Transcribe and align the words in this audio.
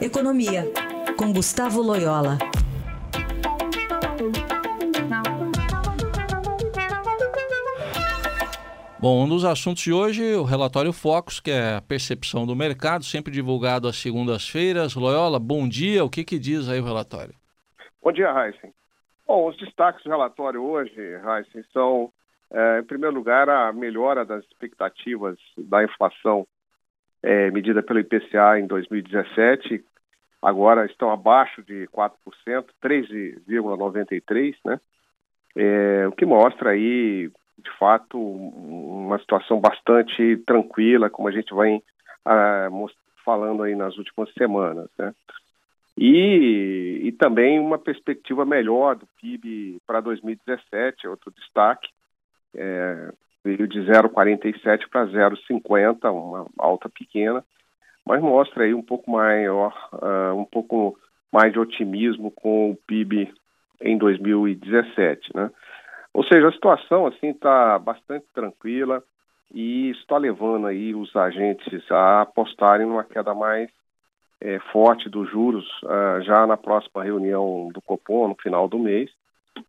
Economia, 0.00 0.62
com 1.18 1.30
Gustavo 1.30 1.82
Loyola. 1.82 2.38
Bom, 8.98 9.24
um 9.24 9.28
dos 9.28 9.44
assuntos 9.44 9.82
de 9.82 9.92
hoje, 9.92 10.34
o 10.36 10.42
relatório 10.42 10.90
Focus, 10.90 11.38
que 11.38 11.50
é 11.50 11.76
a 11.76 11.82
percepção 11.82 12.46
do 12.46 12.56
mercado, 12.56 13.04
sempre 13.04 13.30
divulgado 13.30 13.86
às 13.86 13.96
segundas-feiras. 13.96 14.94
Loyola, 14.94 15.38
bom 15.38 15.68
dia. 15.68 16.02
O 16.02 16.08
que, 16.08 16.24
que 16.24 16.38
diz 16.38 16.70
aí 16.70 16.80
o 16.80 16.84
relatório? 16.84 17.34
Bom 18.02 18.10
dia, 18.10 18.30
Heisen. 18.30 18.72
Bom, 19.26 19.48
os 19.48 19.56
destaques 19.58 20.02
do 20.02 20.08
relatório 20.08 20.62
hoje, 20.62 20.98
Heisen, 20.98 21.62
são, 21.74 22.10
é, 22.50 22.80
em 22.80 22.84
primeiro 22.84 23.14
lugar, 23.14 23.50
a 23.50 23.70
melhora 23.70 24.24
das 24.24 24.42
expectativas 24.44 25.36
da 25.58 25.84
inflação 25.84 26.46
é, 27.22 27.50
medida 27.50 27.82
pelo 27.82 28.00
IPCA 28.00 28.58
em 28.58 28.66
2017. 28.66 29.84
Agora 30.42 30.86
estão 30.86 31.10
abaixo 31.10 31.62
de 31.62 31.86
4%, 31.88 32.12
3,93%, 32.82 34.56
né? 34.64 34.80
É, 35.56 36.06
o 36.06 36.12
que 36.12 36.24
mostra 36.24 36.70
aí 36.70 37.30
de 37.60 37.70
fato, 37.78 38.18
uma 38.18 39.18
situação 39.18 39.60
bastante 39.60 40.36
tranquila, 40.46 41.10
como 41.10 41.28
a 41.28 41.32
gente 41.32 41.52
vai 41.52 41.82
ah, 42.24 42.68
falando 43.24 43.62
aí 43.62 43.74
nas 43.74 43.96
últimas 43.96 44.32
semanas, 44.34 44.88
né? 44.98 45.14
E, 45.96 47.00
e 47.04 47.12
também 47.12 47.58
uma 47.58 47.78
perspectiva 47.78 48.46
melhor 48.46 48.96
do 48.96 49.06
PIB 49.20 49.78
para 49.86 50.00
2017, 50.00 51.06
outro 51.06 51.30
destaque, 51.32 51.88
é, 52.54 53.12
veio 53.44 53.68
de 53.68 53.80
0,47 53.80 54.88
para 54.88 55.06
0,50, 55.06 56.10
uma 56.10 56.46
alta 56.58 56.88
pequena, 56.88 57.44
mas 58.06 58.20
mostra 58.20 58.64
aí 58.64 58.74
um 58.74 58.82
pouco 58.82 59.10
maior, 59.10 59.74
uh, 59.92 60.34
um 60.34 60.44
pouco 60.44 60.98
mais 61.32 61.52
de 61.52 61.58
otimismo 61.58 62.30
com 62.30 62.70
o 62.70 62.76
PIB 62.76 63.32
em 63.80 63.96
2017, 63.96 65.34
né? 65.34 65.50
Ou 66.12 66.24
seja, 66.24 66.48
a 66.48 66.52
situação 66.52 67.06
assim 67.06 67.30
está 67.30 67.78
bastante 67.78 68.26
tranquila 68.34 69.02
e 69.52 69.90
está 69.90 70.16
levando 70.16 70.66
aí 70.66 70.94
os 70.94 71.14
agentes 71.14 71.90
a 71.90 72.22
apostarem 72.22 72.86
numa 72.86 73.04
queda 73.04 73.32
mais 73.32 73.70
é, 74.40 74.58
forte 74.72 75.08
dos 75.08 75.30
juros 75.30 75.66
uh, 75.84 76.22
já 76.22 76.46
na 76.46 76.56
próxima 76.56 77.04
reunião 77.04 77.70
do 77.72 77.80
Copom, 77.82 78.28
no 78.28 78.34
final 78.34 78.66
do 78.66 78.78
mês. 78.78 79.10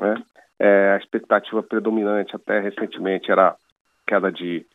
Né? 0.00 0.22
É, 0.58 0.92
a 0.92 0.96
expectativa 0.96 1.62
predominante 1.62 2.34
até 2.34 2.60
recentemente 2.60 3.30
era 3.30 3.56
queda 4.06 4.30
de 4.30 4.66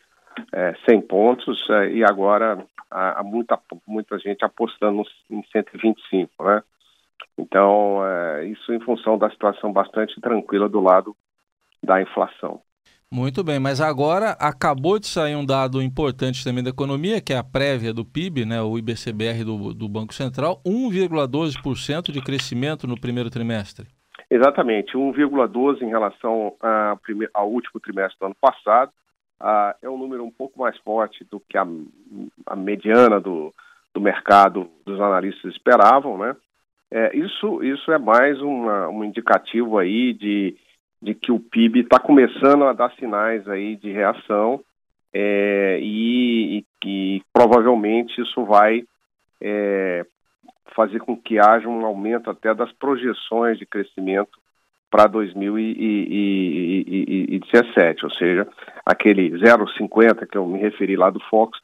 é, 0.53 0.75
100 0.87 1.01
pontos 1.01 1.69
é, 1.69 1.91
e 1.91 2.03
agora 2.03 2.63
há, 2.89 3.23
muita, 3.23 3.59
muita 3.87 4.19
gente 4.19 4.43
apostando 4.43 5.03
em 5.29 5.43
125, 5.51 6.43
né? 6.43 6.63
Então, 7.37 8.05
é, 8.05 8.45
isso 8.45 8.73
em 8.73 8.79
função 8.79 9.17
da 9.17 9.29
situação 9.29 9.71
bastante 9.71 10.19
tranquila 10.19 10.67
do 10.67 10.81
lado 10.81 11.15
da 11.83 12.01
inflação. 12.01 12.61
Muito 13.13 13.43
bem, 13.43 13.59
mas 13.59 13.81
agora 13.81 14.31
acabou 14.39 14.97
de 14.97 15.05
sair 15.05 15.35
um 15.35 15.45
dado 15.45 15.81
importante 15.81 16.45
também 16.45 16.63
da 16.63 16.69
economia, 16.69 17.19
que 17.19 17.33
é 17.33 17.37
a 17.37 17.43
prévia 17.43 17.93
do 17.93 18.05
PIB, 18.05 18.45
né, 18.45 18.61
o 18.61 18.77
IBCBR 18.77 19.43
do, 19.43 19.73
do 19.73 19.89
Banco 19.89 20.13
Central, 20.13 20.61
1,12% 20.65 22.09
de 22.09 22.21
crescimento 22.21 22.87
no 22.87 22.99
primeiro 22.99 23.29
trimestre. 23.29 23.85
Exatamente, 24.29 24.93
1,12% 24.93 25.81
em 25.81 25.89
relação 25.89 26.55
ao 27.33 27.49
último 27.49 27.81
trimestre 27.81 28.17
do 28.17 28.27
ano 28.27 28.35
passado. 28.39 28.91
Uh, 29.41 29.73
é 29.81 29.89
um 29.89 29.97
número 29.97 30.23
um 30.23 30.31
pouco 30.31 30.59
mais 30.59 30.77
forte 30.77 31.23
do 31.23 31.39
que 31.39 31.57
a, 31.57 31.65
a 32.45 32.55
mediana 32.55 33.19
do, 33.19 33.51
do 33.93 33.99
mercado 33.99 34.69
dos 34.85 35.01
analistas 35.01 35.53
esperavam, 35.53 36.17
né? 36.17 36.35
É, 36.91 37.15
isso, 37.15 37.63
isso 37.63 37.91
é 37.91 37.97
mais 37.97 38.39
uma, 38.41 38.87
um 38.89 39.03
indicativo 39.03 39.77
aí 39.77 40.13
de 40.13 40.55
de 41.01 41.15
que 41.15 41.31
o 41.31 41.39
PIB 41.39 41.81
está 41.81 41.99
começando 41.99 42.63
a 42.65 42.73
dar 42.73 42.93
sinais 42.93 43.47
aí 43.47 43.75
de 43.75 43.91
reação 43.91 44.63
é, 45.11 45.79
e, 45.81 46.63
que 46.79 47.21
provavelmente 47.33 48.21
isso 48.21 48.45
vai 48.45 48.83
é, 49.41 50.05
fazer 50.75 50.99
com 50.99 51.17
que 51.17 51.39
haja 51.39 51.67
um 51.67 51.85
aumento 51.85 52.29
até 52.29 52.53
das 52.53 52.71
projeções 52.73 53.57
de 53.57 53.65
crescimento 53.65 54.39
para 54.91 55.07
2017, 55.07 58.05
ou 58.05 58.11
seja, 58.11 58.47
aquele 58.85 59.31
0,50 59.31 60.27
que 60.27 60.37
eu 60.37 60.45
me 60.45 60.59
referi 60.59 60.95
lá 60.95 61.09
do 61.09 61.19
Fox, 61.21 61.57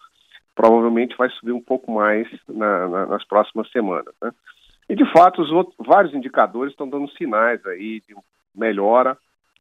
provavelmente 0.55 1.15
vai 1.17 1.29
subir 1.31 1.51
um 1.51 1.61
pouco 1.61 1.91
mais 1.91 2.25
na, 2.47 2.88
na, 2.88 3.05
nas 3.05 3.23
próximas 3.25 3.69
semanas. 3.71 4.15
Né? 4.21 4.31
E 4.89 4.95
de 4.95 5.05
fato, 5.11 5.41
os 5.41 5.51
outros, 5.51 5.75
vários 5.85 6.15
indicadores 6.15 6.71
estão 6.71 6.89
dando 6.89 7.11
sinais 7.11 7.63
aí 7.65 8.01
de 8.07 8.15
melhora 8.55 9.17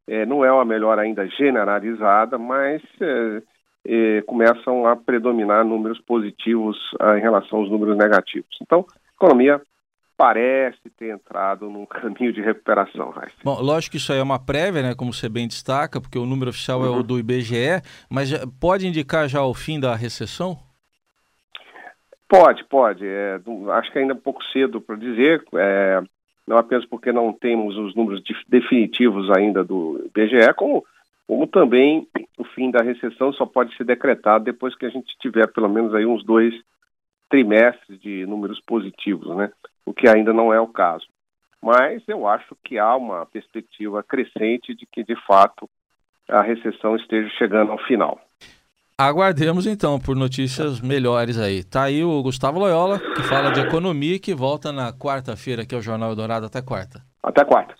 é, 0.08 0.24
não 0.24 0.44
é 0.44 0.52
uma 0.52 0.64
melhora 0.64 1.02
ainda 1.02 1.26
generalizada, 1.26 2.38
mas 2.38 2.80
é, 3.00 3.42
é, 3.84 4.22
começam 4.22 4.86
a 4.86 4.94
predominar 4.94 5.64
números 5.64 6.00
positivos 6.00 6.76
ah, 7.00 7.18
em 7.18 7.20
relação 7.20 7.58
aos 7.58 7.70
números 7.70 7.96
negativos. 7.96 8.56
Então, 8.62 8.86
a 8.88 9.24
economia 9.24 9.60
parece 10.16 10.90
ter 10.96 11.14
entrado 11.14 11.68
num 11.68 11.84
caminho 11.86 12.32
de 12.32 12.40
recuperação. 12.40 13.10
Raíssa. 13.10 13.36
Bom, 13.44 13.60
lógico 13.60 13.92
que 13.92 13.96
isso 13.98 14.12
aí 14.12 14.18
é 14.18 14.22
uma 14.22 14.38
prévia, 14.38 14.82
né, 14.82 14.94
como 14.94 15.12
você 15.12 15.28
bem 15.28 15.46
destaca, 15.46 16.00
porque 16.00 16.18
o 16.18 16.26
número 16.26 16.50
oficial 16.50 16.80
uhum. 16.80 16.86
é 16.86 16.90
o 16.90 16.94
uhum. 16.96 17.02
do 17.02 17.18
IBGE, 17.18 17.82
mas 18.10 18.32
pode 18.60 18.86
indicar 18.86 19.28
já 19.28 19.42
o 19.42 19.54
fim 19.54 19.78
da 19.78 19.94
recessão? 19.94 20.58
Pode, 22.28 22.64
pode. 22.64 23.06
É, 23.06 23.38
acho 23.74 23.92
que 23.92 23.98
ainda 23.98 24.12
é 24.12 24.16
um 24.16 24.20
pouco 24.20 24.42
cedo 24.46 24.80
para 24.80 24.96
dizer. 24.96 25.44
É, 25.54 26.02
não 26.46 26.56
apenas 26.56 26.84
porque 26.84 27.12
não 27.12 27.32
temos 27.32 27.76
os 27.76 27.94
números 27.94 28.22
definitivos 28.48 29.30
ainda 29.30 29.64
do 29.64 30.00
IBGE, 30.06 30.54
como, 30.56 30.84
como 31.26 31.46
também 31.46 32.06
o 32.38 32.44
fim 32.44 32.70
da 32.70 32.82
recessão 32.82 33.32
só 33.32 33.46
pode 33.46 33.76
ser 33.76 33.84
decretado 33.84 34.44
depois 34.44 34.76
que 34.76 34.86
a 34.86 34.88
gente 34.88 35.16
tiver 35.20 35.46
pelo 35.48 35.68
menos 35.68 35.94
aí 35.94 36.06
uns 36.06 36.24
dois 36.24 36.54
trimestres 37.28 38.00
de 38.00 38.24
números 38.26 38.60
positivos, 38.60 39.36
né? 39.36 39.50
O 39.86 39.94
que 39.94 40.08
ainda 40.08 40.32
não 40.32 40.52
é 40.52 40.60
o 40.60 40.66
caso. 40.66 41.06
Mas 41.62 42.02
eu 42.06 42.26
acho 42.26 42.56
que 42.64 42.78
há 42.78 42.94
uma 42.96 43.24
perspectiva 43.26 44.02
crescente 44.02 44.74
de 44.74 44.84
que, 44.86 45.02
de 45.02 45.16
fato, 45.26 45.70
a 46.28 46.42
recessão 46.42 46.96
esteja 46.96 47.28
chegando 47.38 47.72
ao 47.72 47.78
final. 47.78 48.20
Aguardemos 48.98 49.66
então 49.66 50.00
por 50.00 50.16
notícias 50.16 50.80
melhores 50.80 51.38
aí. 51.38 51.62
Tá 51.62 51.84
aí 51.84 52.02
o 52.02 52.22
Gustavo 52.22 52.58
Loyola, 52.58 52.98
que 52.98 53.22
fala 53.22 53.50
de 53.52 53.60
economia 53.60 54.14
e 54.16 54.18
que 54.18 54.34
volta 54.34 54.72
na 54.72 54.92
quarta-feira 54.92 55.62
aqui 55.62 55.74
ao 55.74 55.82
Jornal 55.82 56.10
Eldorado. 56.10 56.46
Até 56.46 56.62
quarta. 56.62 57.02
Até 57.22 57.44
quarta. 57.44 57.74